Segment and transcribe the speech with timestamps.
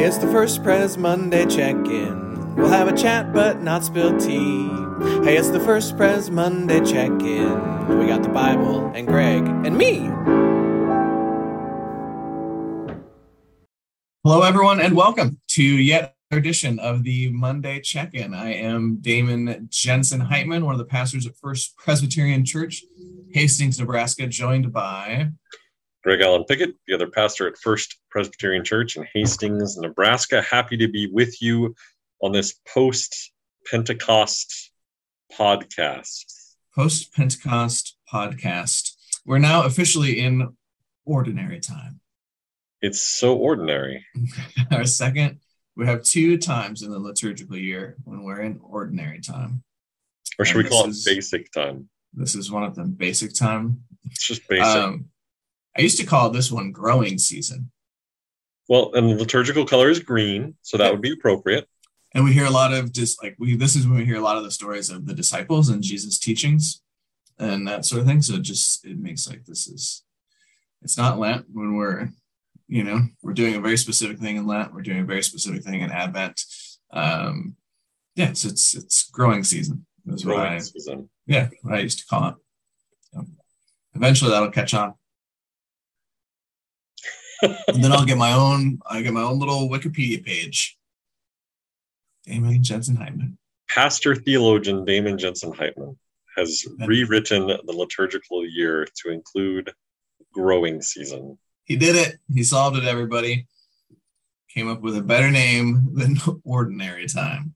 [0.00, 2.54] It's the first Pres Monday check in.
[2.54, 4.68] We'll have a chat but not spill tea.
[5.24, 7.98] Hey, it's the first Pres Monday check in.
[7.98, 10.08] We got the Bible and Greg and me.
[14.22, 18.34] Hello, everyone, and welcome to yet another edition of the Monday Check In.
[18.34, 22.84] I am Damon Jensen Heitman, one of the pastors at First Presbyterian Church,
[23.32, 25.32] Hastings, Nebraska, joined by
[26.08, 30.40] Greg Allen Pickett, the other pastor at First Presbyterian Church in Hastings, Nebraska.
[30.40, 31.74] Happy to be with you
[32.22, 33.30] on this post
[33.70, 34.72] Pentecost
[35.38, 36.24] podcast.
[36.74, 38.92] Post Pentecost podcast.
[39.26, 40.56] We're now officially in
[41.04, 42.00] ordinary time.
[42.80, 44.06] It's so ordinary.
[44.70, 45.40] Our second,
[45.76, 49.62] we have two times in the liturgical year when we're in ordinary time.
[50.38, 51.90] Or should And we call it basic time?
[52.14, 53.82] This is one of them, basic time.
[54.06, 54.64] It's just basic.
[54.64, 55.10] Um,
[55.76, 57.70] I used to call this one growing season.
[58.68, 61.68] well, and the liturgical color is green, so that would be appropriate.
[62.14, 64.20] and we hear a lot of just like we this is when we hear a
[64.28, 66.80] lot of the stories of the disciples and jesus teachings
[67.38, 70.02] and that sort of thing so it just it makes like this is
[70.82, 72.08] it's not lent when we're
[72.66, 75.62] you know we're doing a very specific thing in lent we're doing a very specific
[75.62, 76.40] thing in advent
[76.92, 77.54] um
[78.16, 81.10] yeah so it's it's growing season is what Growing I, season.
[81.26, 82.34] yeah what i used to call it
[83.12, 83.26] So,
[83.94, 84.94] eventually that'll catch on
[87.42, 90.76] and then i'll get my own i get my own little wikipedia page
[92.24, 93.36] damon jensen Heitman.
[93.68, 95.96] Pastor theologian Damon Jensen Heitman
[96.36, 99.72] has rewritten the liturgical year to include
[100.32, 101.38] growing season.
[101.64, 102.16] He did it.
[102.32, 103.46] He solved it, everybody.
[104.54, 107.54] Came up with a better name than ordinary time.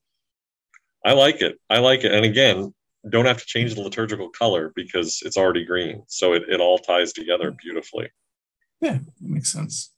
[1.04, 1.58] I like it.
[1.70, 2.12] I like it.
[2.12, 2.74] And again,
[3.08, 6.04] don't have to change the liturgical color because it's already green.
[6.06, 8.10] So it, it all ties together beautifully.
[8.82, 9.90] Yeah, that makes sense.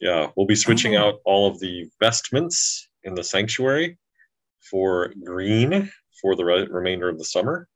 [0.00, 3.98] Yeah, we'll be switching out all of the vestments in the sanctuary
[4.70, 7.68] for green for the re- remainder of the summer,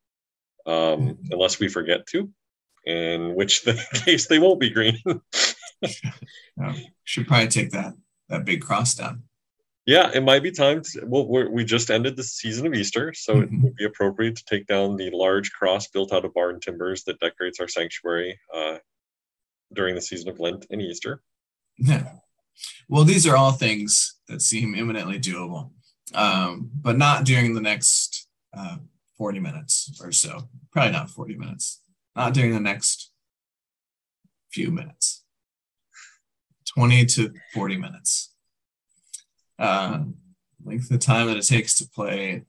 [0.65, 2.29] um, unless we forget to,
[2.85, 3.73] in which the
[4.05, 4.99] case they won't be green.
[6.57, 6.73] Yeah,
[7.03, 7.93] should probably take that
[8.29, 9.21] that big cross down.
[9.85, 10.81] yeah, it might be time.
[10.81, 13.61] To, well, we're, we just ended the season of Easter, so it Mhm.
[13.61, 17.19] would be appropriate to take down the large cross built out of barn timbers that
[17.19, 18.77] decorates our sanctuary uh,
[19.73, 21.21] during the season of Lent and Easter.
[21.77, 22.13] Yeah.
[22.89, 25.71] Well, these are all things that seem imminently doable,
[26.13, 28.77] um, but not during the next uh,
[29.17, 30.49] 40 minutes or so.
[30.71, 31.81] Probably not 40 minutes.
[32.15, 33.11] Not during the next
[34.51, 35.23] few minutes.
[36.73, 38.33] 20 to 40 minutes.
[39.59, 40.03] Uh,
[40.63, 42.43] length of time that it takes to play,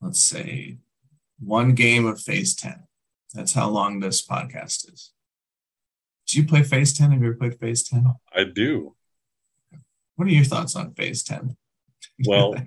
[0.00, 0.78] let's say,
[1.38, 2.84] one game of Phase 10.
[3.34, 5.12] That's how long this podcast is.
[6.26, 7.12] Did you play Phase 10?
[7.12, 8.06] Have you ever played Phase 10?
[8.34, 8.94] I do.
[10.16, 11.56] What are your thoughts on Phase 10?
[12.26, 12.54] Well-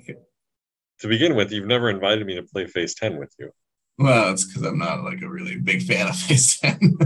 [1.01, 3.51] To begin with, you've never invited me to play Phase 10 with you.
[3.97, 6.97] well, it's because I'm not like a really big fan of Phase 10.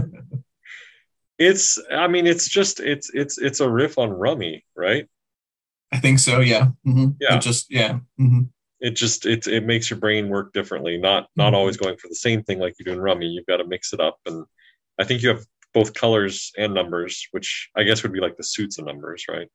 [1.38, 5.06] It's, I mean, it's just, it's, it's, it's a riff on Rummy, right?
[5.92, 6.70] I think so, yeah.
[6.84, 7.38] hmm Yeah.
[7.38, 8.00] just, yeah.
[8.18, 8.42] hmm
[8.80, 10.98] It just, it, it makes your brain work differently.
[10.98, 11.56] Not, not Mhm.
[11.56, 13.26] always going for the same thing like you do in Rummy.
[13.26, 14.44] You've got to mix it up, and
[14.98, 15.44] I think you have
[15.74, 19.48] both colors and numbers, which I guess would be like the suits and numbers, right?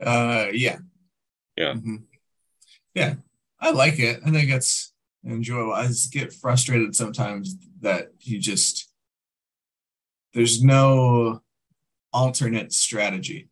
[0.00, 0.78] Uh, yeah.
[1.56, 1.74] Yeah.
[1.74, 2.04] Mhm.
[2.94, 3.14] Yeah.
[3.60, 4.20] I like it.
[4.26, 4.92] I think it's
[5.24, 5.72] enjoyable.
[5.74, 8.90] I just get frustrated sometimes that you just,
[10.34, 11.42] there's no
[12.12, 13.48] alternate strategy.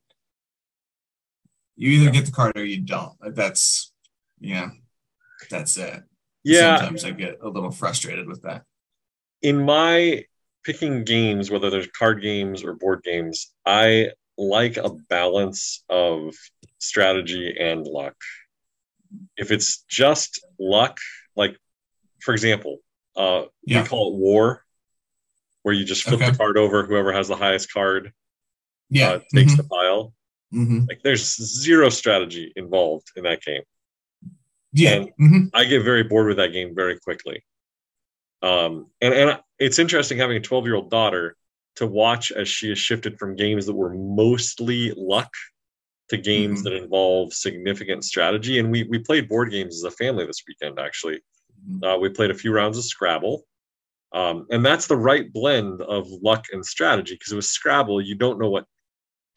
[1.77, 3.13] You either get the card or you don't.
[3.23, 3.93] Like that's,
[4.41, 4.71] yeah,
[5.51, 6.03] that's it.
[6.43, 8.65] Yeah, Sometimes I get a little frustrated with that.
[9.43, 10.25] in my
[10.65, 16.35] picking games, whether there's card games or board games, I like a balance of
[16.79, 18.17] strategy and luck.
[19.37, 20.99] If it's just luck,
[21.37, 21.57] like
[22.23, 22.79] for example,
[23.17, 23.83] uh, Yeah.
[23.83, 24.65] we call it war,
[25.63, 26.31] where you just flip Okay.
[26.31, 28.13] the card over, whoever has the highest card
[28.89, 29.11] Yeah.
[29.11, 29.57] uh, takes Mhm.
[29.59, 30.15] the pile.
[30.53, 30.89] Mhm.
[30.89, 33.63] Like there's zero strategy involved in that game.
[34.73, 35.05] Yeah.
[35.21, 35.51] Mhm.
[35.53, 37.45] I get very bored with that game very quickly.
[38.43, 41.37] Um, and, and it's interesting having a 12 year old daughter
[41.77, 45.33] to watch as she has shifted from games that were mostly luck
[46.09, 46.65] to games Mhm.
[46.65, 48.59] that involve significant strategy.
[48.59, 51.21] And we, we played board games as a family this weekend, actually.
[51.83, 53.47] Uh, we played a few rounds of Scrabble.
[54.13, 58.41] Um, and that's the right blend of luck and strategy because with Scrabble, you don't
[58.41, 58.67] know what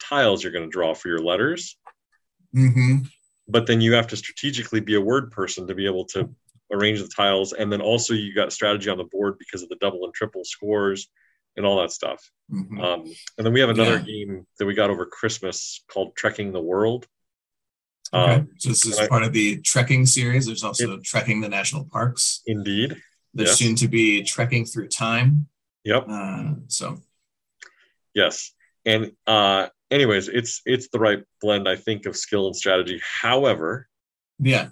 [0.00, 1.76] tiles you're going to draw for your letters
[2.54, 3.06] Mhm.
[3.48, 6.34] but then you have to strategically be a word person to be able to
[6.72, 9.76] arrange the tiles and then also you got strategy on the board because of the
[9.76, 11.08] double and triple scores
[11.56, 12.20] and all that stuff.
[12.50, 12.82] Mhm.
[12.82, 13.04] Um,
[13.38, 14.04] and then we have another Yeah.
[14.04, 17.06] game that we got over Christmas called Trekking the World.
[18.12, 18.34] Okay.
[18.34, 20.46] Um, so this is and I- part of the trekking series.
[20.46, 22.42] There's also trekking the national parks.
[22.46, 23.00] indeed.
[23.34, 23.58] There's Yes.
[23.58, 25.48] soon to be trekking through time.
[25.84, 26.06] Yep.
[26.08, 27.02] Uh, so
[28.14, 28.52] Yes.
[28.84, 33.00] And uh, anyways, it's it's the right blend, I think, of skill and strategy.
[33.02, 33.88] However,
[34.38, 34.70] yeah,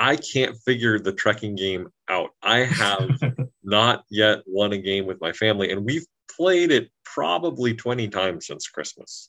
[0.00, 2.30] I can't figure the trekking game out.
[2.42, 3.20] I have
[3.62, 8.46] not yet won a game with my family, and we've played it probably 20 times
[8.46, 9.28] since Christmas.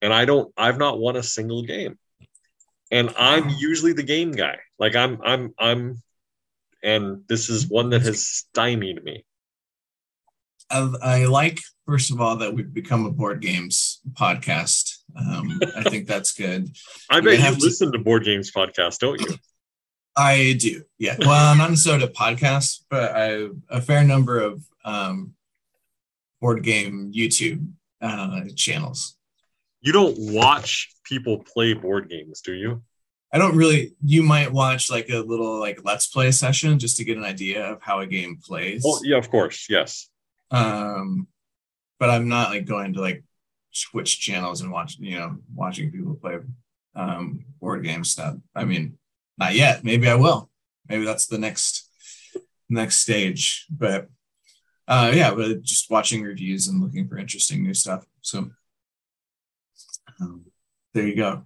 [0.00, 1.98] And I don't I've not won a single game.
[2.92, 4.58] And I'm usually the game guy.
[4.78, 6.00] Like I'm I'm I'm
[6.84, 9.24] and this is one that has stymied me.
[10.70, 14.97] I, I like first of all that we've become a board games podcast.
[15.16, 16.70] Um, I think that's good.
[17.10, 19.34] I bet you have to- listen to Board Games Podcast, don't you?
[20.16, 21.16] I do, yeah.
[21.18, 25.34] Well, not necessarily a podcast, but I a fair number of um,
[26.40, 27.68] board game YouTube
[28.02, 29.16] uh, channels.
[29.80, 32.82] You don't watch people play board games, do you?
[33.32, 33.94] I don't really.
[34.04, 37.64] You might watch like a little like let's play session just to get an idea
[37.72, 38.82] of how a game plays.
[38.84, 39.66] Oh, yeah, of course.
[39.70, 40.08] Yes.
[40.50, 41.28] Um,
[42.00, 43.22] but I'm not like going to like
[43.80, 46.38] switch channels and watch you know watching people play
[46.94, 48.36] um, board game stuff.
[48.54, 48.98] I mean,
[49.38, 49.84] not yet.
[49.84, 50.50] Maybe I will.
[50.88, 51.88] Maybe that's the next
[52.68, 53.66] next stage.
[53.70, 54.08] But
[54.86, 58.04] uh, yeah, but just watching reviews and looking for interesting new stuff.
[58.20, 58.50] So
[60.20, 60.46] um,
[60.94, 61.42] there you go.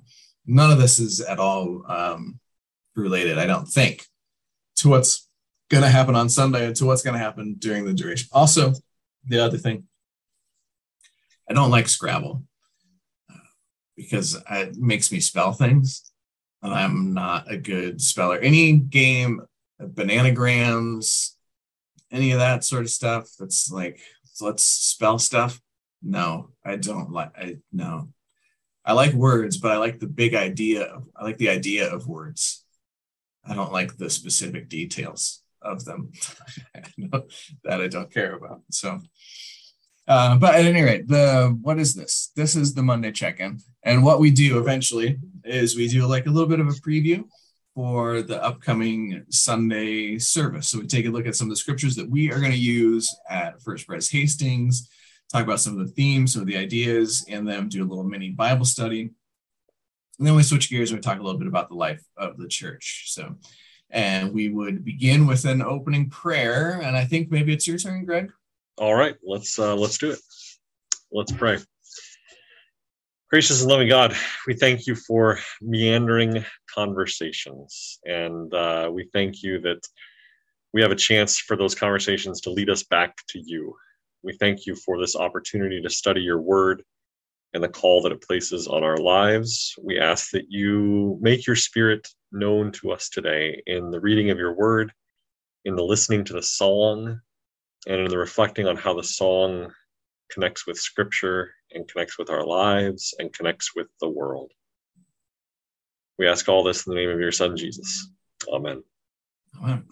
[0.47, 2.41] None of this is at all um,
[2.97, 4.07] related, I don't think,
[4.77, 5.29] to what's
[5.71, 8.29] going to happen on Sunday and to what's going to happen during the duration.
[8.33, 8.73] Also,
[9.27, 9.85] the other thing,
[11.49, 12.43] I don't like Scrabble
[13.31, 13.37] uh,
[13.97, 16.13] because it makes me spell things,
[16.63, 18.39] and I'm not a good speller.
[18.39, 19.43] Any game,
[19.81, 21.31] bananagrams,
[22.11, 24.01] any of that sort of stuff that's like
[24.41, 25.61] let's spell stuff.
[26.03, 27.33] No, I don't like.
[27.37, 28.09] I no.
[28.85, 30.83] I like words, but I like the big idea.
[30.83, 32.65] Of, I like the idea of words.
[33.45, 36.11] I don't like the specific details of them.
[36.99, 38.63] that I don't care about.
[38.71, 39.01] So,
[40.09, 42.33] uh, but at any rate, the what is this?
[42.37, 46.31] This is the Monday check-in, and what we do eventually is we do like a
[46.31, 47.25] little bit of a preview
[47.75, 50.69] for the upcoming Sunday service.
[50.69, 52.59] So we take a look at some of the scriptures that we are going to
[52.59, 54.89] use at First Pres Hastings
[55.33, 58.05] talk about some of the themes, some of the ideas in them, do a little
[58.05, 59.11] mini Bible study.
[60.19, 62.37] And then we switch gears and we talk a little bit about the life of
[62.37, 63.05] the church.
[63.07, 63.37] So,
[63.91, 66.81] and we would begin with an opening prayer.
[66.83, 68.31] And I think maybe it's your turn, Greg.
[68.79, 70.19] All right, let's uh, let's do it.
[71.13, 71.59] Let's pray.
[73.31, 74.17] Gracious and loving God,
[74.47, 79.87] we thank you for meandering conversations, and uh, we thank you that
[80.73, 83.75] we have a chance for those conversations to lead us back to you.
[84.23, 86.83] We thank you for this opportunity to study your word
[87.55, 89.75] and the call that it places on our lives.
[89.83, 94.39] We ask that you make your spirit known to us today in the reading of
[94.39, 94.93] your word,
[95.67, 97.21] in the listening to the song,
[97.87, 99.73] and in the reflecting on how the song
[100.31, 104.51] connects with scripture and connects with our lives and connects with the world.
[106.19, 108.09] We ask all this in the name of your son, Jesus.
[108.53, 108.83] Amen.
[109.61, 109.85] Amen.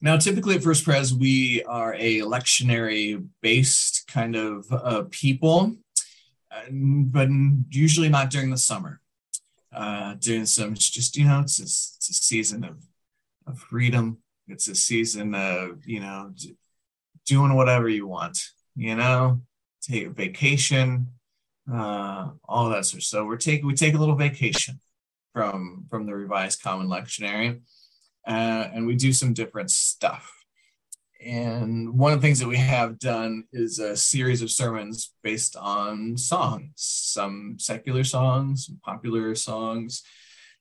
[0.00, 5.76] Now, typically at First Pres, we are a lectionary based kind of uh, people,
[6.70, 7.28] but
[7.70, 9.00] usually not during the summer.
[9.72, 12.84] Uh, during some, it's just, you know, it's a, it's a season of,
[13.46, 14.18] of freedom.
[14.48, 16.32] It's a season of, you know,
[17.26, 18.38] doing whatever you want,
[18.74, 19.40] you know,
[19.82, 21.08] take a vacation,
[21.72, 23.26] uh, all that sort of stuff.
[23.26, 24.80] We're taking, we take a little vacation
[25.32, 27.60] from, from the Revised Common Lectionary
[28.26, 30.30] uh, and we do some different stuff.
[31.24, 35.56] And one of the things that we have done is a series of sermons based
[35.56, 40.02] on songs, some secular songs, some popular songs,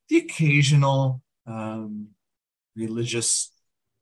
[0.08, 2.10] the occasional um,
[2.76, 3.52] religious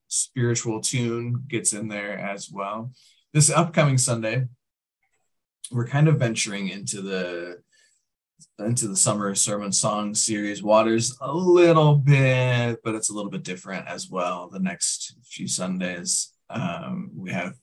[0.10, 2.92] spiritual tune gets in there as well.
[3.34, 4.48] This upcoming Sunday,
[5.72, 7.62] we're kind of venturing into the
[8.58, 10.64] into the summer sermon song series.
[10.64, 15.48] Waters a little bit but it's a little bit different as well the next few
[15.48, 16.34] sundays.
[16.50, 17.56] Um, we have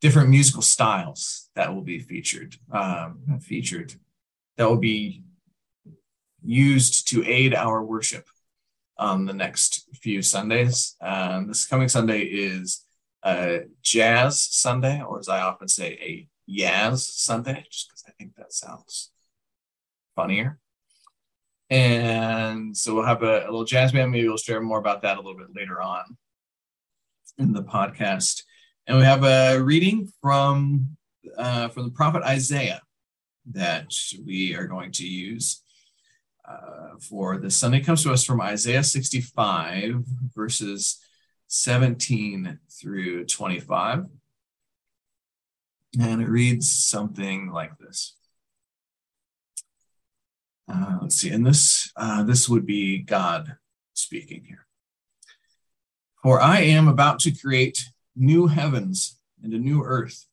[0.00, 3.94] different musical styles that will be featured um, featured
[4.56, 5.24] that will be
[6.44, 8.28] used to aid our worship
[8.98, 12.84] on the next few sundays um, this coming sunday is
[13.24, 18.36] a jazz sunday or as i often say a Yaz Sunday, just because I think
[18.36, 19.10] that sounds
[20.14, 20.58] funnier.
[21.68, 24.12] And so we'll have a, a, little jazz band.
[24.12, 26.16] Maybe we'll share more about that a little bit later on.
[27.38, 28.44] in the podcast.
[28.86, 30.96] And we have a reading from
[31.36, 32.80] uh, from the prophet Isaiah
[33.50, 33.92] that
[34.24, 35.62] we are going to use
[36.48, 37.80] uh, for this Sunday.
[37.80, 40.98] Comes to us from Isaiah 65, verses
[41.48, 44.06] 17 through 25.
[46.00, 48.14] And it reads something like this.
[50.68, 53.56] Uh, let's see, and this uh, this would be God
[53.94, 54.66] speaking here.
[56.22, 60.26] For I am about to create new heavens and a new earth.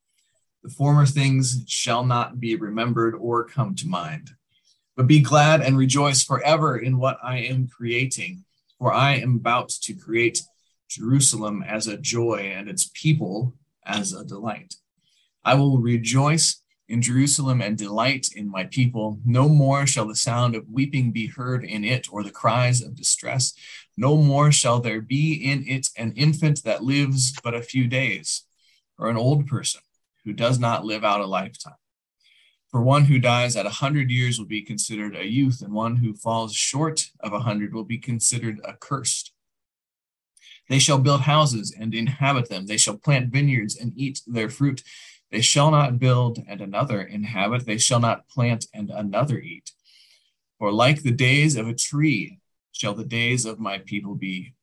[0.63, 4.31] The former things shall not be remembered or come to mind.
[4.95, 8.45] But be glad and rejoice forever in what I am creating.
[8.77, 10.41] For I am about to create
[10.89, 13.53] Jerusalem as a joy and its people
[13.85, 14.75] as a delight.
[15.43, 19.19] I will rejoice in Jerusalem and delight in my people.
[19.25, 22.95] No more shall the sound of weeping be heard in it, or the cries of
[22.95, 23.53] distress.
[23.97, 28.43] No more shall there be in it an infant that lives but a few days,
[28.97, 29.81] or an old person
[30.23, 31.73] who does not live out a lifetime.
[32.73, 35.97] For one who dies at a hundred years will be considered a youth, and one
[35.97, 39.31] who falls short of a hundred will be considered accursed.
[40.69, 42.65] They shall build houses and inhabit them.
[42.65, 44.81] They shall plant vineyards and eat their fruit.
[45.29, 47.67] They shall not build and another inhabit.
[47.67, 49.71] They shall not plant and another eat.
[50.57, 52.39] For like the days of a tree
[52.71, 54.55] shall the days of my people be,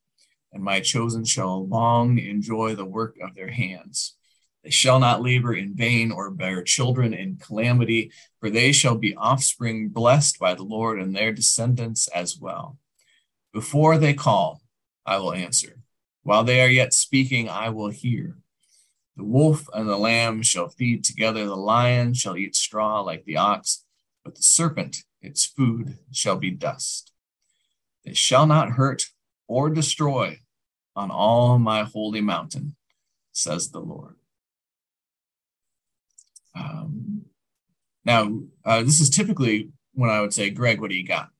[0.53, 4.17] and my chosen shall long enjoy the work of their hands.
[4.63, 9.15] They shall not labor in vain or bear children in calamity, for they shall be
[9.15, 12.79] offspring blessed by the Lord and their descendants as well.
[13.53, 14.61] Before they call,
[15.07, 15.79] I will answer.
[16.23, 18.37] While they are yet speaking, I will hear.
[19.17, 23.37] The wolf and the lamb shall feed together, the lion shall eat straw like the
[23.37, 23.85] ox,
[24.25, 27.13] but the serpent, its food, shall be dust.
[28.05, 29.07] They shall not hurt
[29.47, 30.41] or destroy
[30.95, 32.77] on all my holy mountain,
[33.33, 34.20] says the Lord.
[36.61, 37.23] Um,
[38.05, 41.31] now, uh, this is typically when I would say, Greg, what do you got?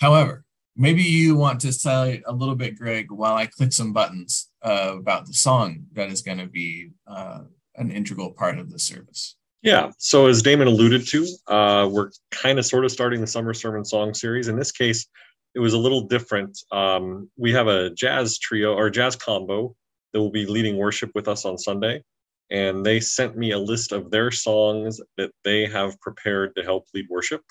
[0.00, 0.44] However,
[0.76, 4.96] maybe you want to say a little bit, Greg, while I click some buttons uh,
[4.98, 7.40] about the song that is going to be uh,
[7.76, 9.36] an integral part of the service.
[9.62, 9.92] Yeah.
[9.98, 13.84] So as Damon alluded to, uh, we're kind of sort of starting the summer sermon
[13.84, 14.48] song series.
[14.48, 15.06] In this case,
[15.54, 16.58] it was a little different.
[16.70, 19.74] Um, we have a jazz trio or jazz combo
[20.12, 22.02] that will be leading worship with us on Sunday
[22.50, 26.86] and they sent me a list of their songs that they have prepared to help
[26.94, 27.42] lead worship.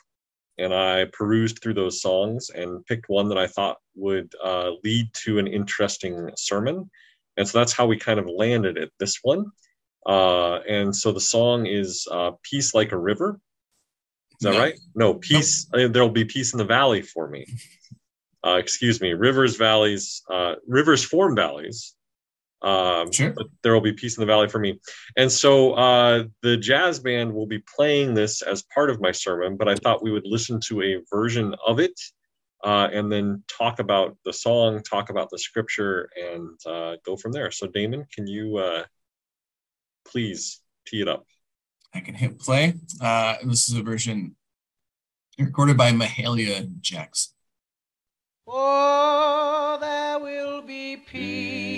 [0.59, 5.12] And I perused through those songs and picked one that I thought would uh, lead
[5.25, 6.89] to an interesting sermon.
[7.38, 9.45] And so that's how we kind of landed at this one.
[10.05, 13.39] Uh, and so the song is uh, Peace Like a River.
[14.39, 14.59] Is that no.
[14.59, 14.79] right?
[14.93, 15.67] No, peace.
[15.73, 17.45] Uh, there'll be peace in the valley for me.
[18.45, 21.95] Uh, excuse me, rivers, valleys, uh, rivers form valleys,
[22.63, 23.32] um, sure.
[23.32, 24.79] But there will be peace in the valley for me.
[25.17, 29.58] And so uh, the jazz band will be playing this as part of my sermon,
[29.58, 32.00] but I thought we would listen to a version of it
[32.63, 37.34] uh, and then talk about the song, talk about the scripture, and uh, go from
[37.34, 37.51] there.
[37.51, 38.84] So, Damon, can you uh,
[40.05, 41.25] please tee it up?
[41.93, 42.75] I can hit play.
[43.01, 44.36] Uh, this is a version
[45.38, 47.34] recorded by Mahalia Jackson.
[48.48, 51.72] Oh, there will be peace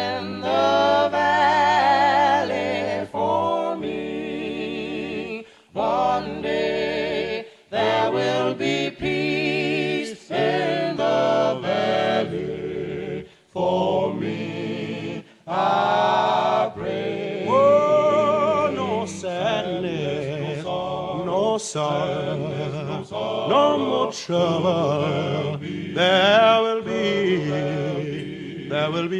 [0.00, 5.46] in the valley for me.
[5.72, 15.24] One day there will be peace in the valley for me.
[15.46, 17.46] I pray.
[17.48, 22.80] Oh, no sadness, no sorrow
[23.10, 25.00] no more trouble.
[25.00, 27.99] There will be, there will be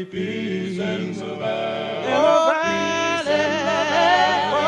[0.05, 2.07] peace in the valley.
[4.53, 4.60] For me.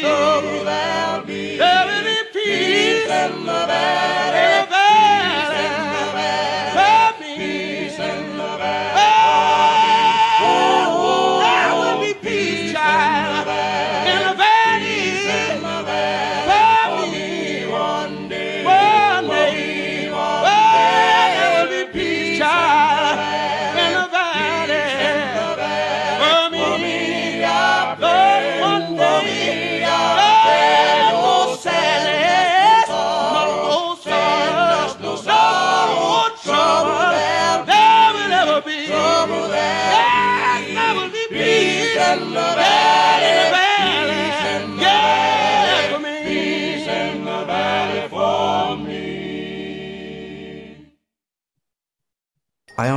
[0.00, 3.08] There'll trouble there'll be, there will be peace.
[3.08, 3.69] the in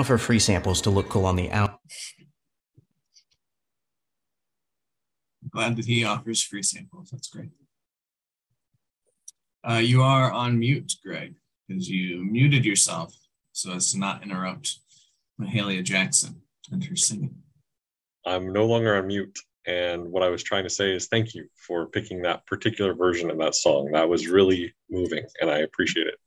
[0.03, 1.79] I offer free samples to look cool on the out.
[5.50, 7.07] Glad that he offers free samples.
[7.10, 7.51] That's great.
[9.63, 13.15] Uh, you are on mute, Greg, because you muted yourself
[13.53, 14.79] so as to not interrupt
[15.39, 17.36] Mahalia Jackson and her singing.
[18.25, 19.39] I'm no longer on mute.
[19.65, 23.31] And what I was trying to say is thank you for picking that particular version
[23.31, 23.91] of that song.
[23.93, 26.19] That was really moving, and I appreciate it.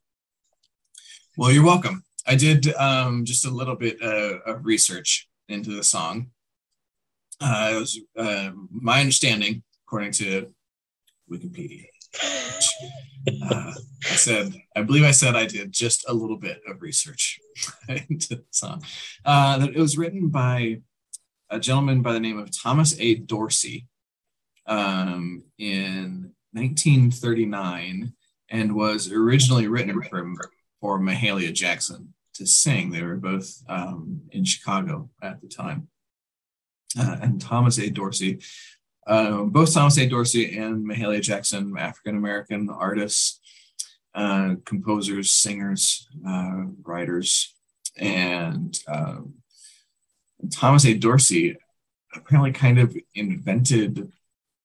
[1.37, 2.03] Well, you're welcome.
[2.27, 6.31] I did um, just a little bit uh, of research into the song.
[7.39, 10.53] Uh, it was uh, my understanding, according to
[11.31, 11.85] Wikipedia.
[13.49, 13.71] uh,
[14.03, 17.39] I said, I believe I said I did just a little bit of research
[17.87, 18.83] into the song.
[19.23, 20.81] Uh, that it was written by
[21.49, 23.15] a gentleman by the name of Thomas A.
[23.15, 23.87] Dorsey
[24.65, 28.13] um, in 1939
[28.49, 30.29] and was originally written for,
[30.81, 32.91] for Mahalia Jackson to sing.
[32.91, 35.89] They were both um, in Chicago at the time.
[36.97, 37.89] Uh, and Thomas A.
[37.89, 38.39] Dorsey,
[39.05, 40.07] uh, both Thomas A.
[40.07, 43.39] Dorsey and Mahalia Jackson, African American artists,
[44.15, 47.53] uh, composers, singers, uh, writers,
[47.97, 49.35] and um,
[50.49, 50.93] Thomas A.
[50.93, 51.57] Dorsey
[52.15, 54.11] apparently kind of invented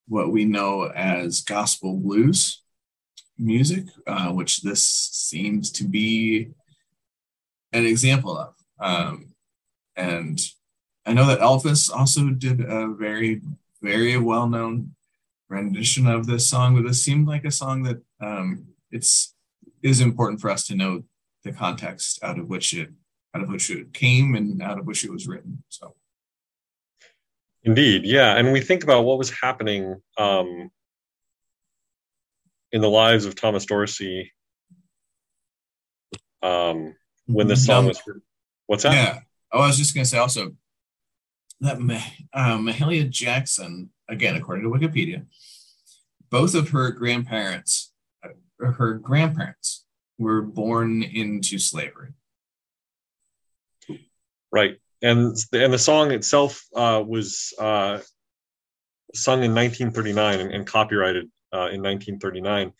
[0.08, 2.62] what we know as gospel blues
[3.38, 6.48] music, uh, which this seems to be
[7.72, 8.54] an example of.
[8.78, 9.34] Um,
[9.96, 10.40] and
[11.06, 13.40] I know that Elvis also did a very,
[13.80, 14.94] very well known
[15.48, 19.34] rendition of this song, but this seemed like a song that um, it's
[19.82, 21.02] is important for us to know
[21.42, 22.90] the context out of which it
[23.34, 25.62] out of which it came and out of which it was written.
[25.68, 25.94] So
[27.64, 28.36] Indeed, yeah.
[28.36, 30.70] And we think about what was happening um,
[32.72, 34.32] in the lives of Thomas Dorsey
[36.42, 36.96] um,
[37.32, 38.00] when this song was.
[38.66, 38.92] What's that?
[38.92, 39.18] Yeah.
[39.52, 40.52] Oh, I was just going to say also
[41.60, 45.26] that uh, Mahalia Jackson, again, according to Wikipedia,
[46.30, 47.92] both of her grandparents,
[48.24, 49.84] uh, her grandparents,
[50.18, 52.12] were born into slavery.
[54.50, 54.78] Right.
[55.02, 57.98] And and the song itself uh, was uh,
[59.14, 62.72] sung in 1939 and, and copyrighted uh, in 1939.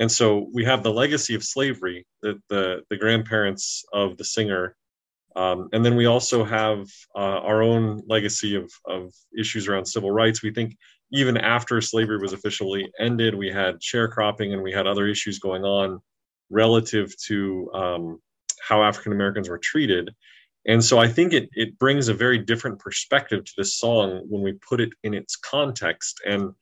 [0.00, 4.74] And so we have the legacy of slavery, the the, the grandparents of the singer,
[5.36, 10.10] um, and then we also have uh, our own legacy of of issues around civil
[10.10, 10.42] rights.
[10.42, 10.76] We think
[11.12, 15.64] even after slavery was officially ended, we had sharecropping and we had other issues going
[15.64, 16.00] on
[16.48, 18.22] relative to um,
[18.66, 20.10] how African Americans were treated.
[20.66, 24.42] And so I think it it brings a very different perspective to this song when
[24.42, 26.20] we put it in its context.
[26.26, 26.54] And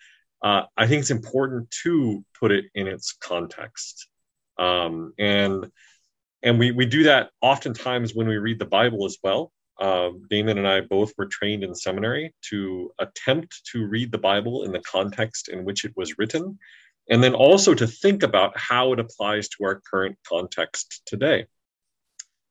[0.42, 4.08] uh, I think it's important to put it in its context.
[4.58, 5.70] Um, and
[6.42, 9.52] and we we do that oftentimes when we read the Bible as well.
[9.80, 14.64] Uh, Damon and I both were trained in seminary to attempt to read the Bible
[14.64, 16.58] in the context in which it was written,
[17.08, 21.46] and then also to think about how it applies to our current context today.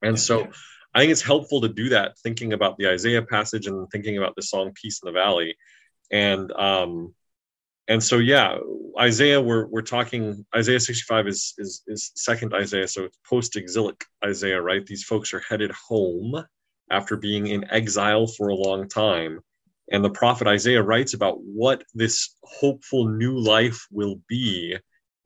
[0.01, 0.47] And so
[0.93, 4.35] I think it's helpful to do that, thinking about the Isaiah passage and thinking about
[4.35, 5.57] the song "Peace in the Valley,"
[6.11, 7.13] and um,
[7.87, 8.57] and so yeah,
[8.99, 14.61] Isaiah, we're we're talking Isaiah 65 is is is second Isaiah, so it's post-exilic Isaiah,
[14.61, 14.85] right?
[14.85, 16.43] These folks are headed home
[16.91, 19.39] after being in exile for a long time,
[19.91, 24.75] and the prophet Isaiah writes about what this hopeful new life will be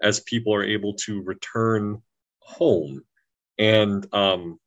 [0.02, 2.02] as people are able to return
[2.40, 3.02] home,
[3.58, 4.60] and um,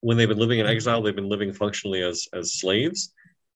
[0.00, 3.14] when they've been living in exile, they've been living functionally as as slaves.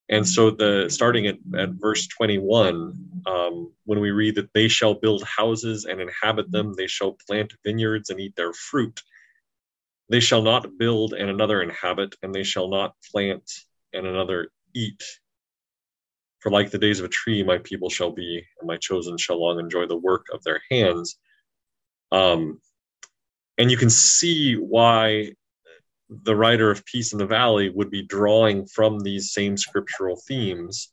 [0.09, 4.95] And so the starting at, at verse 21, um, when we read that they shall
[4.95, 9.01] build houses and inhabit them, they shall plant vineyards and eat their fruit.
[10.11, 13.51] They shall not build and another inhabit, and they shall not plant
[13.95, 15.03] and another eat.
[16.41, 19.41] For like the days of a tree, my people shall be, and my chosen shall
[19.41, 21.17] long enjoy the work of their hands.
[22.13, 22.61] Um,
[23.57, 25.33] and you can see why
[26.23, 30.93] the writer of Peace in the Valley would be drawing from these same scriptural themes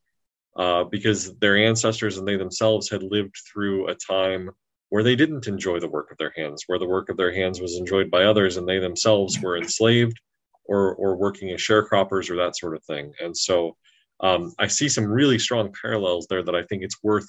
[0.55, 4.49] uh, because their ancestors and they themselves had lived through a time
[4.89, 7.61] where they didn't enjoy the work of their hands, where the work of their hands
[7.61, 10.19] was enjoyed by others and they themselves were enslaved
[10.65, 13.13] or, or working as sharecroppers or that sort of thing.
[13.21, 13.77] And so
[14.19, 17.27] um, I see some really strong parallels there that I think it's worth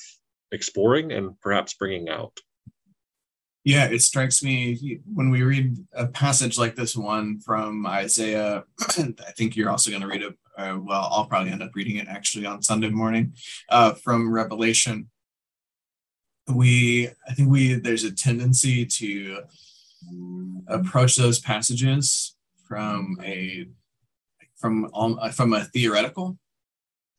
[0.51, 2.37] exploring and perhaps bringing out.
[3.65, 8.65] Yeah, it strikes me when we read a passage like this one from Isaiah.
[8.99, 10.37] I think you're also going to read it.
[10.59, 13.35] Uh, well, I'll probably end up reading it actually on Sunday morning
[13.69, 15.11] uh, from Revelation.
[16.53, 19.43] We, I think we, there's a tendency to
[20.67, 22.35] approach those passages
[22.67, 23.69] from a
[24.57, 24.91] from
[25.33, 26.39] from a theoretical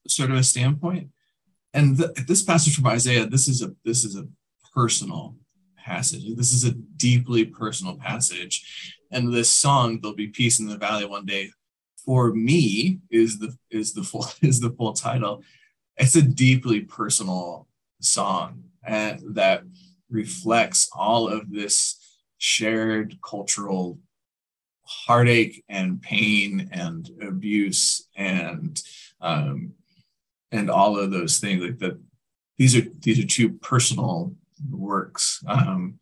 [0.08, 1.10] sort of a standpoint.
[1.73, 4.27] And this passage from Isaiah, this is a this is a
[4.73, 5.36] personal
[5.83, 6.23] passage.
[6.35, 9.01] This is a deeply personal passage.
[9.11, 11.49] And this song, There'll Be Peace in the Valley One Day,
[12.05, 15.43] for me is the is the full is the full title.
[15.97, 17.67] It's a deeply personal
[18.01, 19.63] song and that
[20.09, 21.99] reflects all of this
[22.37, 23.99] shared cultural
[24.83, 28.81] heartache and pain and abuse and
[29.21, 29.71] um,
[30.51, 31.97] and all of those things like that
[32.57, 34.35] these are these are two personal
[34.71, 35.43] works.
[35.47, 35.99] Um,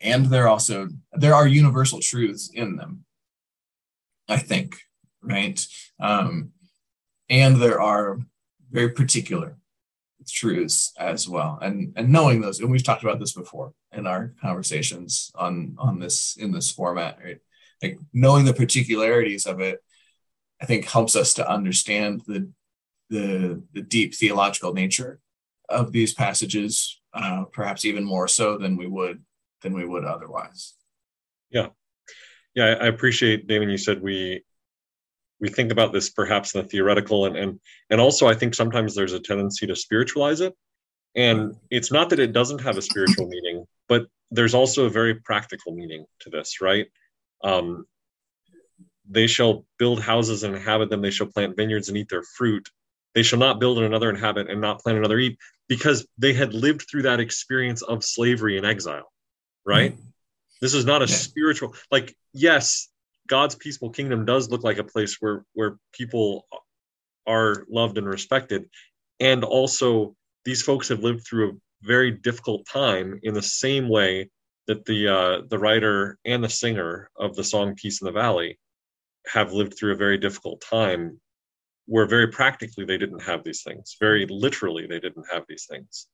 [0.00, 3.04] and they're also, there are universal truths in them,
[4.28, 4.76] I think,
[5.22, 5.64] right?
[5.98, 6.52] Um,
[7.28, 8.18] and there are
[8.70, 9.56] very particular
[10.28, 11.58] truths as well.
[11.60, 15.98] And, and knowing those, and we've talked about this before in our conversations on, on
[15.98, 17.38] this, in this format, right?
[17.82, 19.82] Like knowing the particularities of it,
[20.60, 22.50] I think helps us to understand the,
[23.10, 25.20] the, the deep theological nature
[25.68, 29.22] of these passages uh, perhaps even more so than we would
[29.62, 30.74] than we would otherwise.
[31.50, 31.68] Yeah,
[32.54, 33.70] yeah, I appreciate Damon.
[33.70, 34.44] You said we
[35.40, 38.94] we think about this perhaps in the theoretical, and and and also I think sometimes
[38.94, 40.54] there's a tendency to spiritualize it,
[41.14, 45.14] and it's not that it doesn't have a spiritual meaning, but there's also a very
[45.14, 46.86] practical meaning to this, right?
[47.42, 47.86] Um,
[49.08, 51.00] they shall build houses and inhabit them.
[51.00, 52.68] They shall plant vineyards and eat their fruit.
[53.18, 56.86] They shall not build another inhabit and not plant another eat because they had lived
[56.88, 59.10] through that experience of slavery and exile,
[59.66, 59.94] right?
[59.94, 60.08] Mm-hmm.
[60.60, 61.16] This is not a yeah.
[61.16, 62.88] spiritual, like, yes,
[63.26, 66.46] God's peaceful kingdom does look like a place where where people
[67.26, 68.70] are loved and respected.
[69.18, 74.30] And also these folks have lived through a very difficult time in the same way
[74.68, 78.60] that the uh, the writer and the singer of the song Peace in the Valley
[79.26, 81.18] have lived through a very difficult time
[81.88, 83.96] where very practically they didn't have these things.
[83.98, 86.06] Very literally they didn't have these things.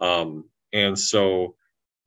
[0.00, 1.56] Um, and so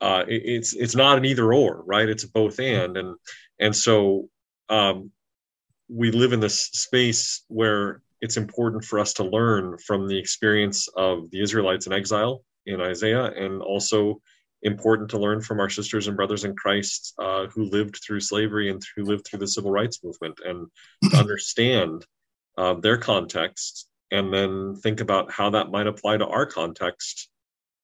[0.02, 2.10] uh, it, it's it's not an either or right?
[2.10, 3.16] It's both and and
[3.60, 4.30] and so
[4.70, 5.12] um,
[5.90, 10.88] we live in this space where it's important for us to learn from the experience
[10.96, 14.22] of the israelites in exile in isaiah and also
[14.62, 18.72] important to learn from our sisters and brothers in christ uh, who lived through slavery
[18.72, 20.68] and who lived through the civil rights movement and
[21.12, 22.06] to understand
[22.58, 27.30] uh, their context and then think about how that might apply to our context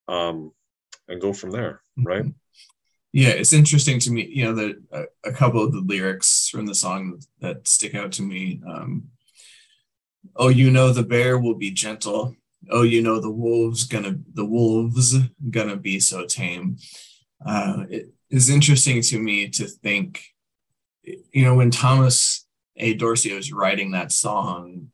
[0.08, 0.52] um,
[1.08, 2.26] and go from there right?
[3.12, 6.66] Yeah it's interesting to me you know that a, a, couple of the lyrics from
[6.66, 9.10] the song that stick out to me um,
[10.36, 12.36] oh you know the bear will be gentle.
[12.70, 15.16] Oh you know the wolves gonna the wolves
[15.50, 16.78] gonna be so tame.
[17.46, 20.24] Uh, it is interesting to me to think
[21.04, 22.46] you know when thomas
[22.80, 22.94] a.
[22.94, 24.92] Dorsey was writing that song,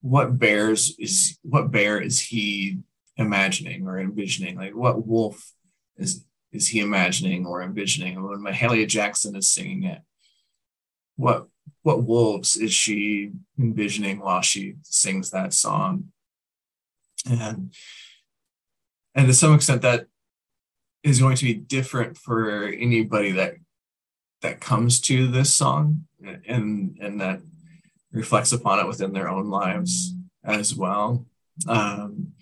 [0.00, 2.78] what bears is what bear is he
[3.16, 4.56] imagining or envisioning?
[4.56, 5.52] Like what wolf
[5.96, 8.22] is is he imagining or envisioning?
[8.22, 10.02] When Mahalia Jackson is singing it,
[11.16, 11.46] what
[11.82, 16.12] what wolves is she envisioning while she sings that song?
[17.28, 17.72] And
[19.14, 20.06] and to some extent that
[21.02, 23.54] is going to be different for anybody that
[24.42, 26.06] that comes to this song
[26.46, 27.40] and and that
[28.12, 31.26] reflects upon it within their own lives as well.
[31.68, 32.32] Um,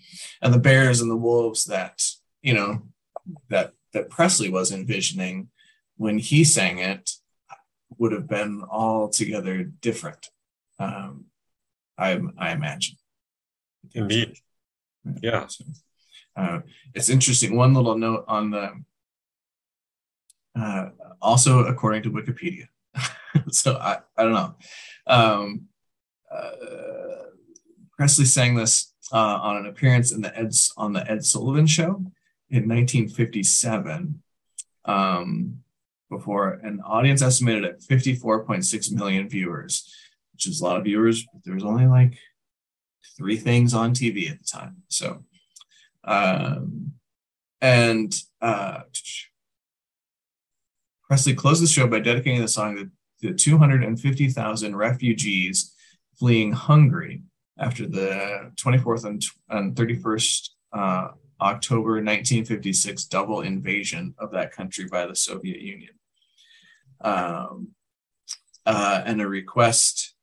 [0.41, 2.01] and the bears and the wolves that
[2.41, 2.83] you know
[3.49, 5.49] that that presley was envisioning
[5.97, 7.11] when he sang it
[7.97, 10.29] would have been altogether different
[10.79, 11.25] um,
[11.97, 12.97] i i imagine.
[13.93, 14.37] Indeed.
[15.21, 15.47] Yeah.
[15.47, 15.65] So,
[16.35, 16.59] uh,
[16.93, 17.55] it's interesting.
[17.55, 18.83] One little note on the
[20.59, 20.89] uh,
[21.21, 22.67] also according to Wikipedia.
[23.49, 24.55] so I, I don't know.
[25.07, 25.67] Um,
[26.31, 26.49] uh,
[27.97, 32.03] Presley sang this uh, on an appearance in the Ed on the Ed Sullivan Show
[32.49, 34.21] in 1957.
[34.85, 35.63] Um,
[36.09, 39.91] before an audience estimated at 54.6 million viewers,
[40.33, 42.17] which is a lot of viewers, but there was only like
[43.17, 44.83] three things on TV at the time.
[44.87, 45.23] So,
[46.03, 46.93] um,
[47.61, 48.81] and uh,
[51.13, 52.89] Presley closed the show by dedicating the song to
[53.21, 55.75] the 250,000 refugees
[56.17, 57.21] fleeing Hungary
[57.59, 65.05] after the 24th and, and 31st uh, October 1956 double invasion of that country by
[65.05, 65.93] the Soviet Union.
[67.01, 67.67] Um,
[68.65, 70.15] uh, and a request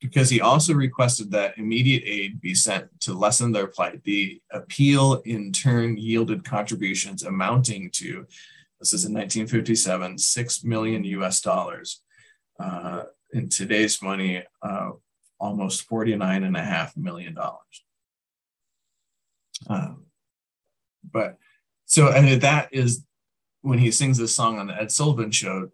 [0.00, 4.04] because he also requested that immediate aid be sent to lessen their plight.
[4.04, 8.26] The appeal in turn yielded contributions amounting to,
[8.80, 12.02] this is in 1957, 6 million US dollars.
[12.58, 14.90] Uh, in today's money, uh,
[15.38, 17.84] almost 49 and a half million dollars.
[19.68, 20.06] Um,
[21.10, 21.38] but
[21.84, 23.04] so, and that is
[23.62, 25.70] when he sings this song on the Ed Sullivan show,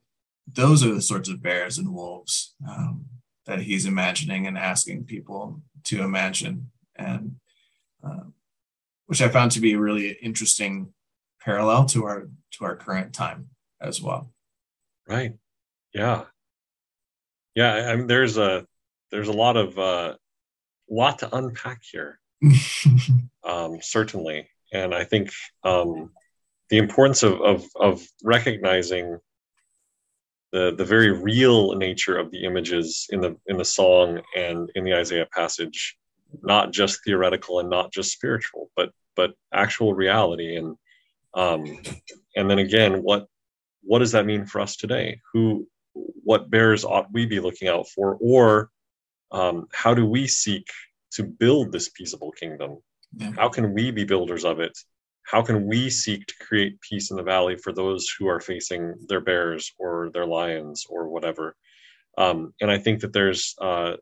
[0.53, 3.07] those are the sorts of bears and wolves um,
[3.47, 7.37] that he's imagining and asking people to imagine, and
[8.03, 8.25] uh,
[9.07, 10.93] which I found to be a really interesting
[11.45, 13.49] parallel to our to our current time
[13.81, 14.33] as well.
[15.09, 15.35] Right.
[15.93, 16.25] Yeah.
[17.55, 17.91] Yeah.
[17.91, 18.67] I mean, there's a
[19.11, 20.15] there's a lot of uh,
[20.89, 22.19] lot to unpack here.
[23.45, 25.31] um, certainly, and I think
[25.63, 26.11] um,
[26.71, 29.19] the importance of, of of recognizing
[30.53, 34.85] the the very real nature of the images in the in the song and in
[34.85, 35.97] the Isaiah passage,
[36.43, 40.77] not just theoretical and not just spiritual, but but actual reality and
[41.35, 41.65] um,
[42.37, 43.27] and then again, what
[43.83, 45.21] what does that mean for us today?
[45.33, 48.71] Who what bears ought we be looking out for, or
[49.33, 50.67] um, how do we seek
[51.13, 52.79] to build this peaceable kingdom?
[53.17, 53.33] Yeah.
[53.37, 54.77] How can we be builders of it?
[55.25, 58.95] how can we seek to create peace in the valley for those who are facing
[59.09, 61.57] their bears or their lions or whatever
[62.19, 63.95] um, and i think that there's uh,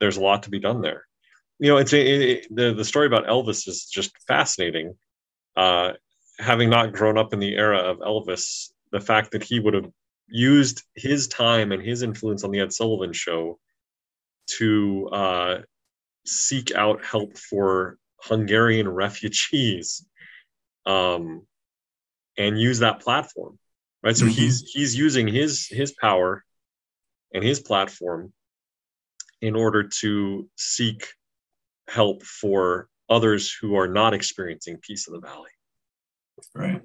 [0.00, 1.06] there's a lot to be done there
[1.58, 4.94] you know it's a, it, the, the story about elvis is just fascinating
[5.56, 5.92] uh,
[6.38, 9.90] having not grown up in the era of elvis the fact that he would have
[10.28, 13.58] used his time and his influence on the ed sullivan show
[14.46, 15.58] to uh,
[16.24, 20.06] seek out help for Hungarian refugees
[20.84, 21.46] um,
[22.38, 23.58] and use that platform,
[24.02, 24.16] right?
[24.16, 24.34] So mm-hmm.
[24.34, 26.44] he's he's using his his power
[27.32, 28.32] and his platform
[29.40, 31.06] in order to seek
[31.88, 35.50] help for others who are not experiencing peace in the valley,
[36.54, 36.82] right?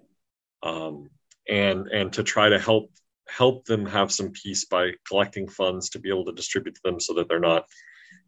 [0.63, 1.09] Um,
[1.49, 2.91] and and to try to help
[3.27, 6.99] help them have some peace by collecting funds to be able to distribute to them
[6.99, 7.65] so that they're not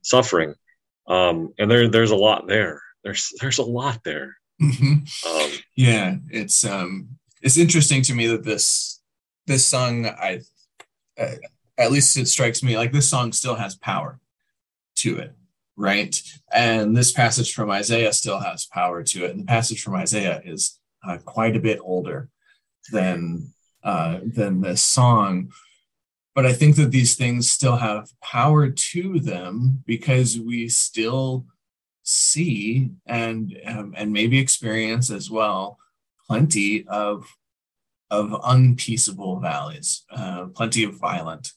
[0.02, 0.56] suffering.
[1.08, 4.38] Um, and there there's a lot there there's there's a lot there.
[4.62, 5.28] Mm-hmm.
[5.30, 7.10] Um, yeah, it's um
[7.42, 9.02] it's interesting to me that this
[9.46, 10.42] this song I
[11.20, 11.36] uh,
[11.78, 14.20] at least it strikes me like this song still has power
[14.98, 15.36] to it,
[15.76, 16.22] right?
[16.52, 19.32] And this passage from Isaiah still has power to it.
[19.32, 22.30] And the passage from Isaiah is uh, quite a bit older
[22.92, 25.52] than uh, than this song.
[26.36, 31.46] But I think that these things still have power to them because we still
[32.04, 35.78] see and um, and maybe experience as well
[36.28, 37.26] plenty of
[38.10, 41.52] of unpeaceable valleys, uh, plenty of violent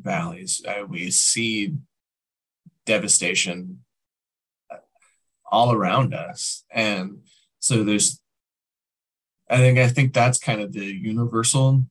[0.00, 0.60] valleys.
[0.66, 1.74] Uh, we see
[2.86, 3.84] devastation
[4.70, 4.78] uh,
[5.50, 7.18] all around us, and
[7.58, 8.18] so there's.
[9.48, 11.84] I think I think that's kind of the universal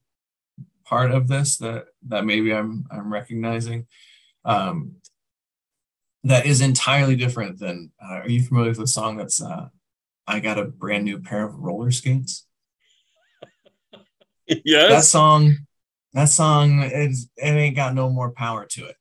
[0.85, 3.87] part of this that that maybe I'm I'm recognizing.
[4.43, 4.95] Um,
[6.23, 9.69] that is entirely different than uh, are you familiar with the song that's uh,
[10.27, 12.45] i got a brand new pair of roller skates?
[14.65, 14.89] Yes.
[14.89, 15.55] That song
[16.13, 18.97] that song is it ain't got no more power to it.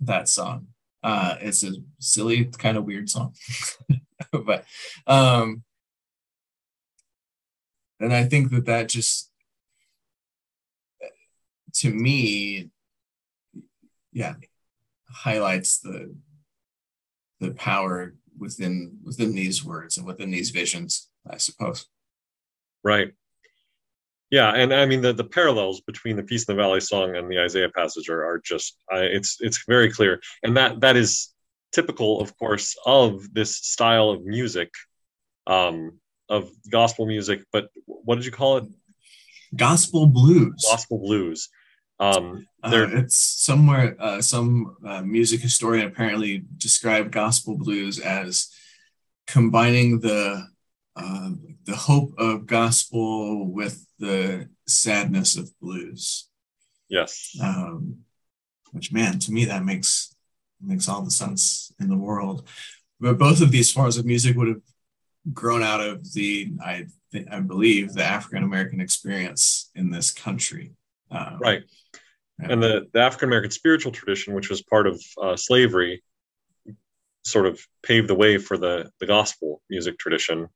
[0.00, 0.68] That song.
[1.04, 3.34] Uh it's a silly kind of weird song.
[4.32, 4.64] But
[5.06, 5.62] um
[8.00, 9.30] and i think that that just
[11.72, 12.70] to me
[14.12, 14.34] yeah
[15.10, 16.14] highlights the
[17.40, 21.86] the power within within these words and within these visions i suppose.
[22.82, 23.12] Right.
[24.30, 27.30] Yeah and i mean the, the parallels between the peace in the valley song and
[27.30, 30.20] the isaiah passage are, are just it's it's very clear.
[30.42, 31.32] And that that is
[31.72, 34.70] typical of course of this style of music
[35.46, 38.64] um of gospel music but what did you call it
[39.56, 41.48] gospel blues gospel blues
[42.00, 48.48] Um, Uh, it's somewhere uh, some uh, music historian apparently described gospel blues as
[49.26, 50.22] combining the
[50.96, 51.30] uh,
[51.64, 56.28] the hope of gospel with the sadness of blues.
[56.88, 58.04] yes, Um,
[58.72, 60.14] which man, to me that makes
[60.60, 62.38] makes all the sense in the world.
[63.00, 64.62] But both of these forms of music would have
[65.32, 70.72] grown out of the I thi- I believe the African American experience in this country.
[71.10, 71.62] Um, right.
[72.38, 76.02] And the, the African American spiritual tradition, which was part of uh, slavery,
[77.24, 80.48] sort of paved the way for the the gospel music tradition.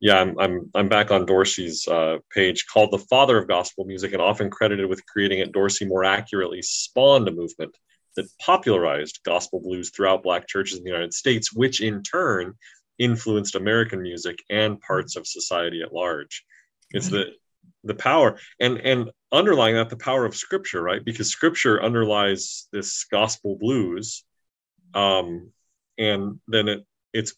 [0.00, 4.12] Yeah, I'm I'm I'm back on Dorsey's uh, page called the father of gospel music,
[4.12, 5.52] and often credited with creating it.
[5.52, 7.76] Dorsey more accurately spawned a movement
[8.16, 12.54] that popularized gospel blues throughout Black churches in the United States, which in turn
[12.98, 16.44] influenced American music and parts of society at large.
[16.90, 17.32] It's the
[17.84, 21.04] the power and and underlying that the power of scripture right?
[21.04, 24.24] Because scripture underlies this gospel blues
[24.94, 25.50] um
[25.98, 27.34] and then it it's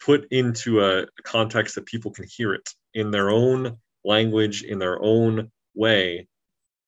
[0.00, 5.02] put into a context that people can hear it in their own language in their
[5.02, 6.26] own way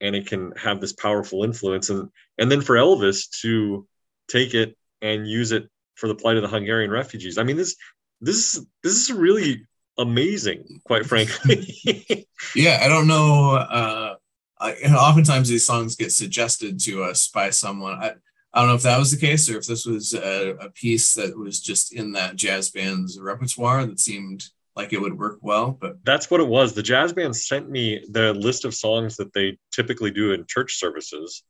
[0.00, 1.90] and it can have this powerful influence.
[1.90, 3.87] And and then for elvis to
[4.29, 7.38] take it and use it for the plight of the hungarian refugees.
[7.38, 7.76] I mean this
[8.20, 9.66] this this is really
[9.98, 13.55] amazing quite frankly Yeah, I don't know.
[13.55, 14.14] Uh,
[14.59, 17.94] I, and oftentimes these songs get suggested to us by someone.
[17.94, 18.14] I,
[18.52, 21.14] I don't know if that was the case or if this was a, a piece
[21.14, 25.72] that was just in that jazz band's repertoire that seemed like it would work well.
[25.79, 26.72] But That's what it was.
[26.72, 30.76] The jazz band sent me the list of songs that they typically do in church
[30.76, 31.42] services.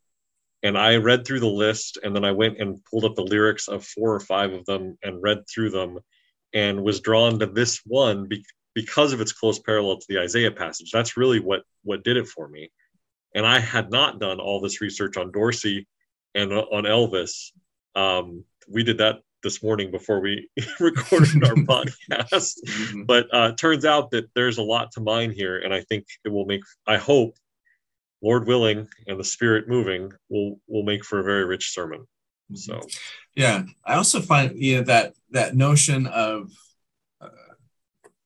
[0.62, 3.68] And I read through the list and then I went and pulled up the lyrics
[3.68, 6.00] of four or five of them and read through them
[6.56, 10.50] and was drawn to this one be- because of its close parallel to the Isaiah
[10.50, 10.90] passage.
[10.90, 12.70] That's really what what did it for me.
[13.34, 15.86] And I had not done all this research on Dorsey
[16.34, 17.52] and on Elvis.
[17.94, 20.48] Um, we did that this morning before we
[20.80, 22.54] recorded our podcast
[23.06, 26.30] but uh, turns out that there's a lot to mine here and i think it
[26.30, 27.36] will make i hope
[28.22, 32.04] lord willing and the spirit moving will will make for a very rich sermon
[32.54, 32.80] so
[33.34, 36.50] yeah, I also find yeah that that notion of
[37.20, 37.28] uh,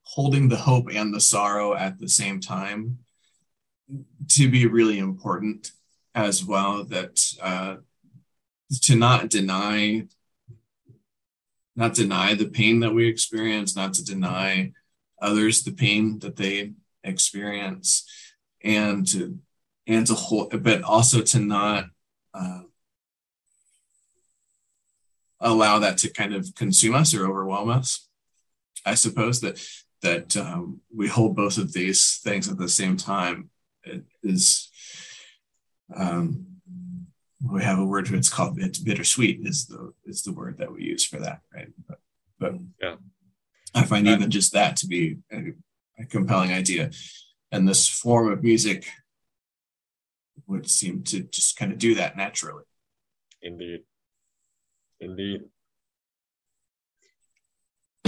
[0.03, 2.99] holding the hope and the sorrow at the same time
[4.29, 5.73] to be really important
[6.15, 6.85] as well.
[6.85, 7.77] That uh,
[8.83, 10.07] to not deny
[11.75, 14.73] not deny the pain that we experience, not to deny
[15.21, 18.05] others the pain that they experience,
[18.63, 19.39] and to
[19.87, 21.87] and to hold, but also to not
[22.35, 22.61] uh,
[25.41, 28.09] allow that to kind of consume us or overwhelm us.
[28.85, 29.63] I suppose that
[30.03, 33.51] that um, we hold both of these things at the same time
[33.85, 34.71] it is.
[35.95, 36.47] Um,
[37.43, 40.85] we have a word it's called it's bittersweet is the is the word that we
[40.85, 41.99] use for that right but,
[42.39, 42.97] but Yeah.
[43.75, 45.55] i find even just that to be a,
[45.99, 46.91] a compelling idea
[47.51, 48.87] and this form of music
[50.47, 52.65] would seem to just kind of do that naturally
[53.41, 53.81] indeed
[55.01, 55.43] indeed.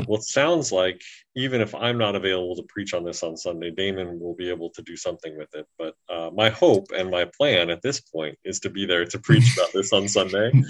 [0.06, 1.00] Well it sounds like
[1.36, 4.68] even if i'm not available to preach on this on sunday damon will be able
[4.70, 5.66] to do something with it.
[5.78, 9.18] But uh, my hope and my plan at this point is to be there to
[9.20, 10.52] preach about this on sunday.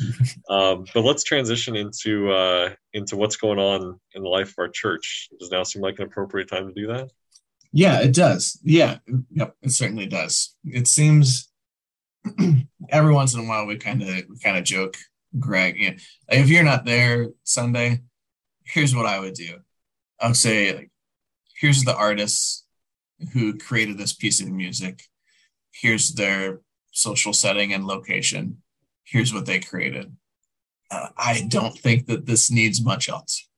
[0.49, 4.69] Um, but let's transition into uh, into what's going on in the life of our
[4.69, 5.31] church.
[5.41, 7.11] Does now seem like an appropriate time to do that?
[7.73, 8.61] Yeah, it does.
[8.63, 8.99] Yeah,
[9.31, 10.55] yep, it certainly does.
[10.65, 11.51] It seems
[12.91, 14.97] every once in a while we kind of we kind of joke,
[15.39, 15.77] Greg.
[15.79, 15.97] You know,
[16.31, 18.01] if you're not there Sunday,
[18.65, 19.59] here's what I would do.
[20.21, 20.91] I would say, like,
[21.59, 22.65] here's the artists
[23.33, 25.03] who created this piece of music.
[25.73, 26.61] Here's their
[26.93, 28.63] social setting and location.
[29.05, 30.15] Here's what they created.
[30.91, 33.49] Uh, I don't think that this needs much else.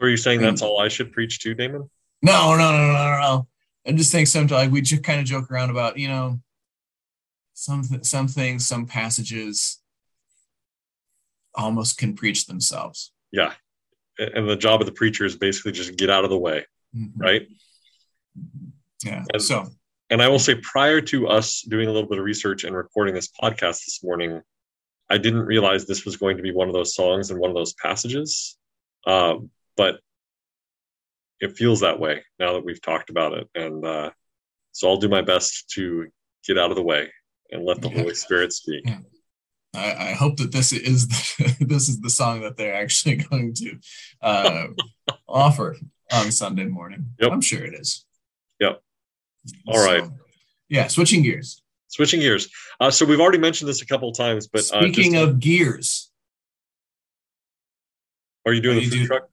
[0.00, 1.88] are you saying that's all i should preach to damon
[2.22, 3.46] No, no, no, no, no.
[3.86, 6.40] I just think sometimes like we just kind of joke around about, you know,
[7.54, 9.81] some th- some things, some passages
[11.54, 13.12] almost can preach themselves.
[13.32, 13.52] yeah
[14.18, 16.64] and the job of the preacher is basically just get out of the way
[17.16, 17.46] right
[19.04, 19.24] Yeah.
[19.32, 19.66] And- So
[20.10, 23.14] And I will say, prior to us doing a little bit of research and recording
[23.14, 24.42] this podcast this morning,
[25.08, 27.56] I didn't realize this was going to be one of those songs and one of
[27.56, 28.58] those passages.
[29.06, 30.00] Um, but
[31.40, 33.48] it feels that way now that we've talked about it.
[33.54, 34.10] And uh,
[34.72, 36.06] so I'll do my best to
[36.46, 37.10] get out of the way
[37.50, 38.00] and let the Yeah.
[38.02, 38.82] Holy Spirit speak.
[38.86, 38.98] Yeah.
[39.74, 43.54] I, I hope that this is the, this is the song that they're actually going
[43.54, 43.78] to
[44.20, 44.66] uh,
[45.28, 45.76] offer
[46.12, 47.06] on Sunday morning.
[47.20, 47.32] Yep.
[47.32, 48.04] I'm sure it is.
[48.60, 48.82] Yep.
[49.66, 50.04] All right.
[50.68, 51.62] Yeah, switching gears.
[51.88, 52.48] Switching gears.
[52.80, 55.40] Uh, so we've already mentioned this a couple of times, but uh, Speaking just- of
[55.40, 56.10] gears,
[58.46, 59.28] are you doing Are the you food do- truck?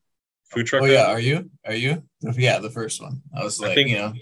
[0.51, 0.81] Food truck.
[0.81, 1.49] oh yeah, are you?
[1.65, 2.03] Are you?
[2.21, 3.21] Yeah, the first one.
[3.35, 4.13] I was I like, think- you know,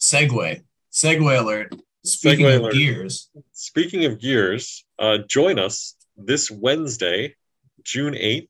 [0.00, 0.62] segue,
[0.92, 1.72] segue alert.
[2.04, 2.74] Speaking Segue of alert.
[2.74, 7.34] gears, Speaking of gears, uh, join us this Wednesday,
[7.82, 8.48] June 8th,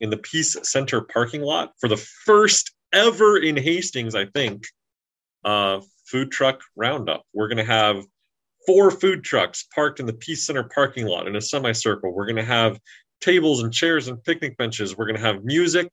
[0.00, 4.64] in the Peace Center parking lot for the first ever in Hastings, I think,
[5.44, 7.24] uh, food truck roundup.
[7.34, 8.04] We're going to have
[8.66, 12.12] four food trucks parked in the Peace Center parking lot in a semicircle.
[12.12, 12.78] We're going to have
[13.20, 14.96] tables and chairs and picnic benches.
[14.96, 15.92] We're going to have music.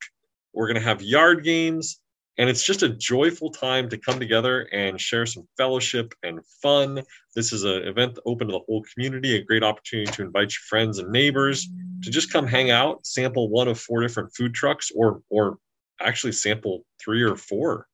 [0.52, 2.00] We're going to have yard games.
[2.38, 7.02] And it's just a joyful time to come together and share some fellowship and fun.
[7.34, 10.62] This is an event open to the whole community, a great opportunity to invite your
[10.68, 11.66] friends and neighbors
[12.02, 15.58] to just come hang out, sample one of four different food trucks, or or
[16.00, 17.86] actually sample three or four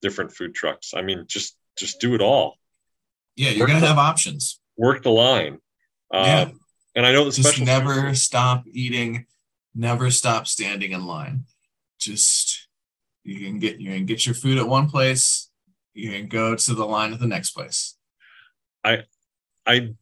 [0.00, 0.92] different food trucks.
[0.94, 2.58] I mean, just just do it all.
[3.36, 4.60] yeah, you're gonna have options.
[4.76, 5.58] Work the line.
[6.12, 6.50] Um, Yeah.
[6.94, 9.26] And I know the Just never stop eating,
[9.74, 11.46] never stop standing in line.
[11.98, 12.68] Just
[13.24, 15.50] you can get you can get your food at one place,
[15.94, 17.96] you can go to the line at the next place.
[18.84, 19.04] I
[19.66, 19.94] I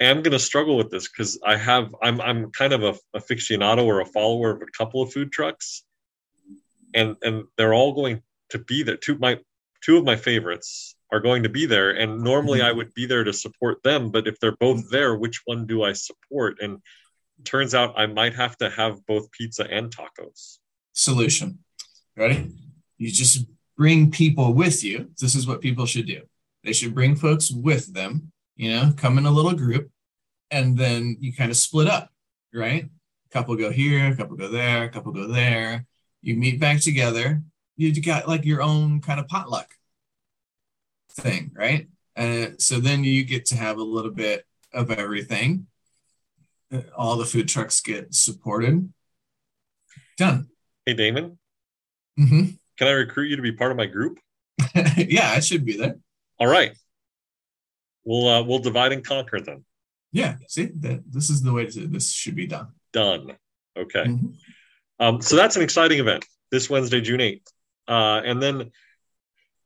[0.00, 3.84] am going to struggle with this because I have I'm I'm kind of a aficionado
[3.84, 5.84] or a follower of a couple of food trucks,
[6.94, 8.96] and and they're all going to be there.
[8.96, 9.38] Two my
[9.82, 12.68] two of my favorites are going to be there, and normally mm-hmm.
[12.68, 14.92] I would be there to support them, but if they're both mm-hmm.
[14.92, 16.56] there, which one do I support?
[16.62, 16.78] And
[17.44, 20.58] turns out I might have to have both pizza and tacos.
[20.92, 21.58] Solution.
[22.16, 22.50] Ready?
[23.02, 23.46] You just
[23.76, 25.10] bring people with you.
[25.20, 26.22] This is what people should do.
[26.62, 29.90] They should bring folks with them, you know, come in a little group,
[30.52, 32.10] and then you kind of split up,
[32.54, 32.84] right?
[32.84, 35.84] A couple go here, a couple go there, a couple go there.
[36.20, 37.42] You meet back together.
[37.76, 39.74] You got like your own kind of potluck
[41.10, 41.88] thing, right?
[42.16, 45.66] Uh, so then you get to have a little bit of everything.
[46.96, 48.92] All the food trucks get supported.
[50.16, 50.50] Done.
[50.86, 51.38] Hey Damon,
[52.16, 52.50] hmm
[52.82, 54.18] can I recruit you to be part of my group?
[54.96, 55.98] yeah, I should be there.
[56.40, 56.76] All right.
[58.04, 59.64] We'll uh, we'll divide and conquer then.
[60.10, 62.72] Yeah, see that this is the way to this should be done.
[62.92, 63.36] Done.
[63.78, 64.02] Okay.
[64.02, 64.34] Mhm.
[64.98, 67.46] Um, so that's an exciting event this Wednesday, June 8th.
[67.86, 68.72] Uh, and then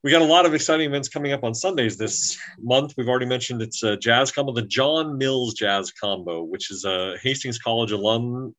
[0.05, 2.93] we got a lot of exciting events coming up on Sundays this month.
[2.99, 7.17] We've already mentioned it's a jazz combo, the John Mills Jazz Combo, which is a
[7.23, 8.55] Hastings College alum,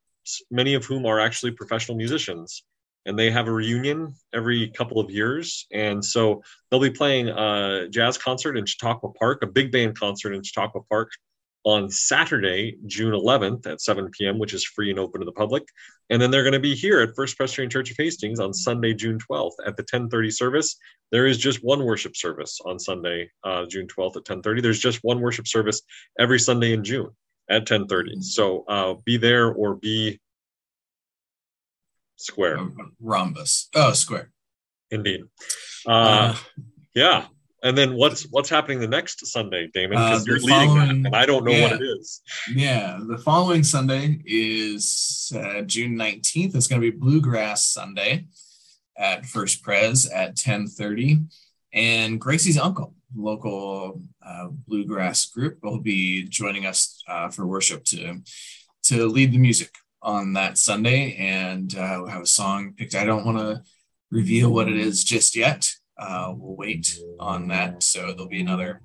[0.49, 2.63] many of whom are actually professional musicians.
[3.07, 5.65] And they have a reunion every couple of years.
[5.71, 10.33] And so they'll be playing a jazz concert in Chautauqua Park, a big band concert
[10.33, 11.09] in Chautauqua Park
[11.63, 15.63] on Saturday, June 11th at 7 p.m., which is free and open to the public.
[16.09, 18.93] And then they're going to be here at First Presbyterian Church of Hastings on Sunday,
[18.93, 20.77] June 12th at the 1030 service.
[21.11, 24.61] There is just one worship service on Sunday, uh, June 12th at 1030.
[24.61, 25.81] There's just one worship service
[26.19, 27.09] every Sunday in June
[27.49, 28.21] at 1030.
[28.21, 30.19] So uh, be there or be
[32.17, 32.59] square,
[33.01, 33.69] Rhombus.
[33.73, 34.31] Oh, square.
[34.91, 35.21] indeed.
[35.85, 36.35] Uh, Uh,
[36.93, 37.25] yeah.
[37.63, 39.97] And then what's what's happening the next Sunday, Damon?
[39.97, 42.21] Uh, Because the you're leading that, and I don't know what it is.
[42.53, 46.55] yeah, the following Sunday is uh, June 19th.
[46.55, 48.27] It's going to be Bluegrass Sunday
[48.97, 51.21] at First Pres at 1030.
[51.73, 58.21] And Gracie's uncle, local uh, bluegrass group, will be joining us uh, for worship to
[58.83, 61.15] to lead the music on that Sunday.
[61.17, 62.95] And uh, we'll have a song picked.
[62.95, 63.61] I don't want to
[64.11, 65.69] reveal what it is just yet.
[65.97, 67.83] Uh, we'll wait on that.
[67.83, 68.81] So there'll be another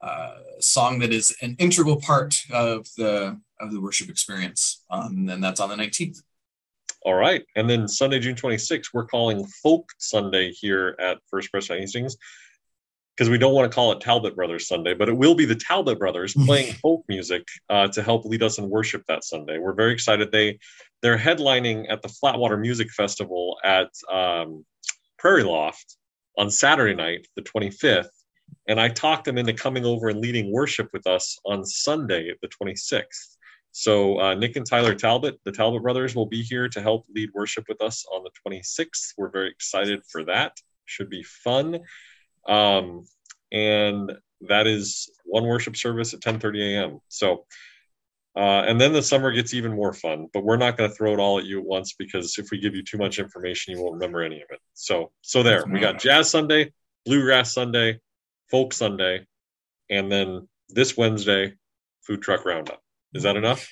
[0.00, 4.82] uh, song that is an integral part of the of the worship experience.
[4.90, 6.22] Um, and that's on the 19th.
[7.02, 7.44] All right.
[7.56, 12.16] And then Sunday, June 26th, we're calling Folk Sunday here at First Presbyterian Hastings
[13.16, 15.54] because we don't want to call it Talbott Brothers Sunday, but it will be the
[15.54, 19.58] Talbott Brothers playing folk music uh, to help lead us in worship that Sunday.
[19.58, 20.32] We're very excited.
[20.32, 20.58] They
[21.02, 24.64] they're headlining at the Flatwater Music Festival at um,
[25.18, 25.96] Prairie Loft
[26.36, 28.08] on Saturday night, the 25th.
[28.68, 32.48] And I talked them into coming over and leading worship with us on Sunday, the
[32.48, 33.36] 26th.
[33.72, 37.30] So uh, Nick and Tyler Talbott, the Talbott brothers, will be here to help lead
[37.34, 39.14] worship with us on the 26th.
[39.16, 40.56] We're very excited for that.
[40.86, 41.80] Should be fun.
[42.48, 43.04] Um,
[43.52, 44.12] and
[44.42, 47.00] that is one worship service at 10:30 a.m.
[47.08, 47.44] So,
[48.36, 50.28] uh, and then the summer gets even more fun.
[50.32, 52.58] But we're not going to throw it all at you at once because if we
[52.58, 54.60] give you too much information, you won't remember any of it.
[54.74, 56.72] So, so there we got Jazz Sunday,
[57.04, 58.00] Bluegrass Sunday,
[58.50, 59.26] Folk Sunday,
[59.90, 61.54] and then this Wednesday,
[62.02, 62.82] Food Truck Roundup.
[63.14, 63.68] Is that enough?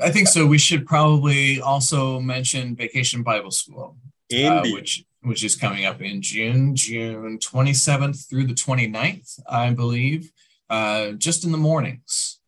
[0.00, 0.46] I think so.
[0.46, 3.96] We should probably also mention Vacation Bible School,
[4.32, 10.30] uh, which which is coming up in June, June 27th through the 29th, I believe.
[10.70, 12.38] uh, just in the mornings,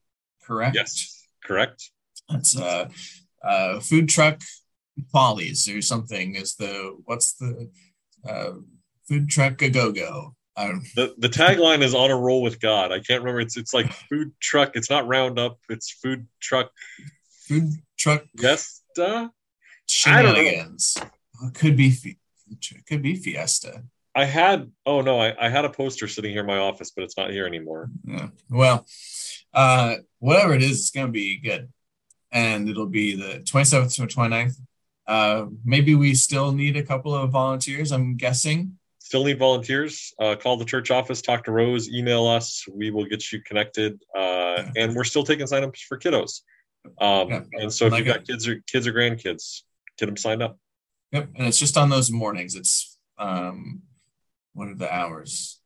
[0.44, 0.76] correct?
[0.76, 1.90] Yes, correct.
[2.28, 2.88] That's uh,
[3.42, 4.40] uh, food truck
[5.12, 6.36] follies or something.
[6.36, 7.70] Is the what's the
[8.28, 8.52] uh,
[9.08, 10.34] food truck a go go?
[10.96, 12.90] The the tagline is on a roll with God.
[12.90, 13.40] I can't remember.
[13.40, 14.72] It's it's like food truck.
[14.74, 15.58] It's not Roundup.
[15.68, 16.70] It's food truck.
[17.46, 18.24] Food truck.
[18.36, 19.30] Fiesta.
[19.86, 20.96] Shenanigans.
[21.42, 21.90] It could be
[22.50, 23.82] it could be Fiesta.
[24.14, 27.04] I had oh no, I, I had a poster sitting here in my office, but
[27.04, 27.90] it's not here anymore.
[28.04, 28.28] Yeah.
[28.50, 28.86] Well,
[29.54, 31.72] uh, whatever it is, it's gonna be good,
[32.32, 34.56] and it'll be the 27th to 29th.
[35.06, 37.92] Uh, maybe we still need a couple of volunteers.
[37.92, 38.78] I'm guessing.
[38.98, 40.12] Still need volunteers.
[40.20, 42.66] Uh, call the church office, talk to Rose, email us.
[42.70, 44.02] We will get you connected.
[44.14, 46.42] Uh, and we're still taking signups for kiddos.
[47.00, 47.40] Um, yeah.
[47.52, 49.62] And so if like you've got kids or kids or grandkids,
[49.96, 50.58] get them signed up.
[51.12, 52.54] Yep, and it's just on those mornings.
[52.54, 53.82] It's um,
[54.52, 55.60] what are the hours?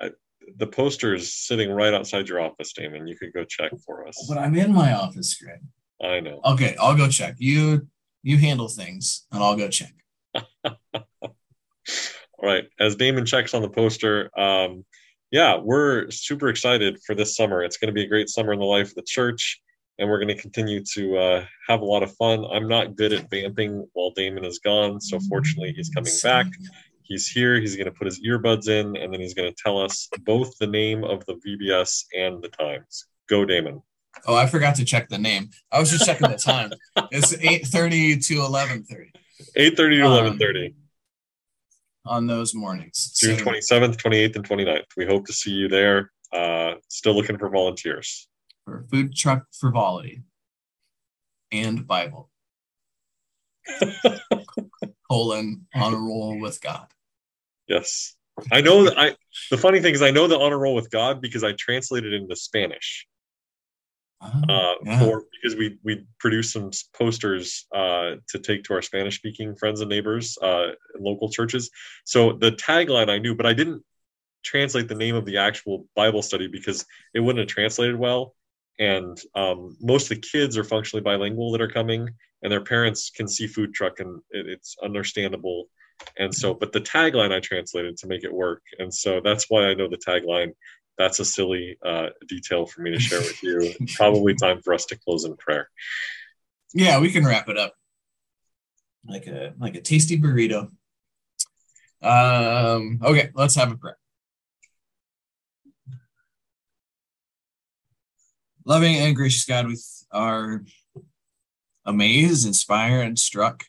[0.00, 0.10] I,
[0.56, 3.06] the poster is sitting right outside your office, Damon.
[3.06, 4.26] You could go check for us.
[4.28, 5.60] But I'm in my office, Greg.
[6.02, 6.40] I know.
[6.44, 7.36] Okay, I'll go check.
[7.38, 7.86] You
[8.22, 9.92] you handle things, and I'll go check.
[10.64, 12.64] All right.
[12.80, 14.84] As Damon checks on the poster, um,
[15.30, 17.62] yeah, we're super excited for this summer.
[17.62, 19.60] It's going to be a great summer in the life of the church
[20.02, 22.44] and we're going to continue to uh, have a lot of fun.
[22.52, 26.46] I'm not good at vamping while Damon is gone, so fortunately he's coming back.
[27.02, 27.60] He's here.
[27.60, 30.58] He's going to put his earbuds in, and then he's going to tell us both
[30.58, 33.06] the name of the VBS and the times.
[33.28, 33.80] Go, Damon.
[34.26, 35.50] Oh, I forgot to check the name.
[35.70, 36.72] I was just checking the time.
[37.12, 39.12] It's eight thirty to eleven thirty.
[39.54, 40.74] Eight thirty to eleven thirty.
[42.04, 43.12] Um, on those mornings.
[43.16, 44.96] June twenty seventh, twenty eighth, and 29th.
[44.96, 46.10] We hope to see you there.
[46.32, 48.28] Uh, still looking for volunteers
[48.64, 50.22] for food truck frivolity
[51.50, 52.30] and Bible.
[55.12, 56.86] colon on a roll with God.
[57.68, 58.16] Yes.
[58.50, 59.14] I know that I
[59.50, 62.14] the funny thing is I know the on a roll with God because I translated
[62.14, 63.06] it into Spanish.
[64.24, 65.00] Oh, uh, yeah.
[65.00, 69.80] for because we we produced some posters uh, to take to our Spanish speaking friends
[69.80, 71.70] and neighbors uh, local churches.
[72.04, 73.84] So the tagline I knew, but I didn't
[74.42, 78.34] translate the name of the actual Bible study because it wouldn't have translated well
[78.78, 82.08] and um, most of the kids are functionally bilingual that are coming
[82.42, 85.68] and their parents can see food truck and it, it's understandable.
[86.18, 89.66] And so but the tagline i translated to make it work and so that's why
[89.66, 90.52] i know the tagline.
[90.98, 93.72] That's a silly uh, detail for me to share with you.
[93.96, 95.68] Probably time for us to close in prayer.
[96.74, 97.74] Yeah we can wrap it up.
[99.06, 100.70] Like a like a tasty burrito.
[102.02, 103.98] Um okay let's have a prayer
[108.64, 109.76] Loving and gracious God, we
[110.12, 110.62] are
[111.84, 113.64] amazed, inspired, and struck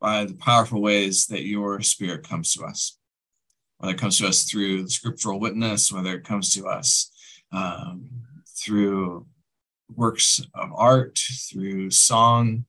[0.00, 2.98] by the powerful ways that your spirit comes to us.
[3.78, 7.10] Whether it comes to us through the scriptural witness, whether it comes to us
[7.50, 8.08] um,
[8.56, 9.26] through
[9.92, 11.18] works of art,
[11.50, 12.64] through song,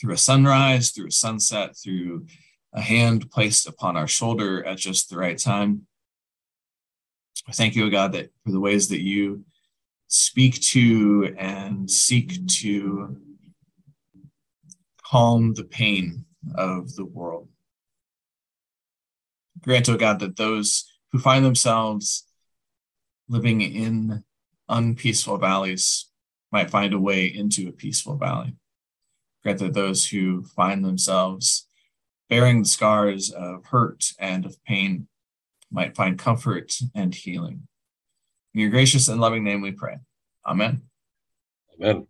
[0.00, 2.24] through a sunrise, through a sunset, through
[2.72, 5.87] a hand placed upon our shoulder at just the right time.
[7.48, 9.44] I thank you, God, that for the ways that you
[10.08, 13.16] speak to and seek to
[15.02, 17.48] calm the pain of the world.
[19.62, 22.26] Grant, O God, that those who find themselves
[23.30, 24.24] living in
[24.68, 26.10] unpeaceful valleys
[26.52, 28.54] might find a way into a peaceful valley.
[29.42, 31.66] Grant that those who find themselves
[32.28, 35.07] bearing the scars of hurt and of pain
[35.70, 37.68] might find comfort and healing.
[38.54, 39.98] In your gracious and loving name we pray.
[40.46, 40.82] Amen.
[41.74, 42.06] Amen.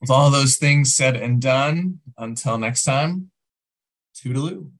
[0.00, 3.30] With all those things said and done, until next time,
[4.14, 4.70] toodaloo.